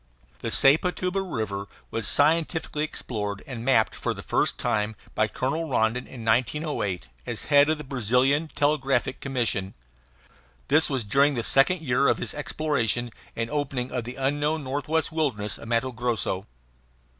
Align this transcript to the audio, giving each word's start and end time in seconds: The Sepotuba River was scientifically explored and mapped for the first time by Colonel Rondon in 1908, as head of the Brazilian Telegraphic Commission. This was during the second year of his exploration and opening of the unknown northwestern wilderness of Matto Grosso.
The 0.39 0.49
Sepotuba 0.49 1.21
River 1.21 1.67
was 1.91 2.07
scientifically 2.07 2.83
explored 2.83 3.43
and 3.45 3.63
mapped 3.63 3.93
for 3.93 4.15
the 4.15 4.23
first 4.23 4.57
time 4.57 4.95
by 5.13 5.27
Colonel 5.27 5.69
Rondon 5.69 6.07
in 6.07 6.25
1908, 6.25 7.07
as 7.27 7.45
head 7.45 7.69
of 7.69 7.77
the 7.77 7.83
Brazilian 7.83 8.49
Telegraphic 8.55 9.19
Commission. 9.19 9.75
This 10.69 10.89
was 10.89 11.03
during 11.03 11.35
the 11.35 11.43
second 11.43 11.81
year 11.81 12.07
of 12.07 12.17
his 12.17 12.33
exploration 12.33 13.11
and 13.35 13.51
opening 13.51 13.91
of 13.91 14.05
the 14.05 14.15
unknown 14.15 14.63
northwestern 14.63 15.17
wilderness 15.17 15.59
of 15.59 15.67
Matto 15.67 15.91
Grosso. 15.91 16.47